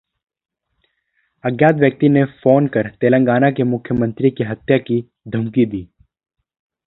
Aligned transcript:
अज्ञात 1.43 1.75
व्यक्ति 1.75 2.09
ने 2.09 2.23
फोन 2.39 2.67
कर 2.67 2.89
तेलंगाना 3.01 3.51
के 3.51 3.63
मुख्यमंत्री 3.63 4.31
की 4.31 4.43
हत्या 4.43 4.77
की 4.77 5.01
धमकी 5.27 5.65
दी 5.65 5.87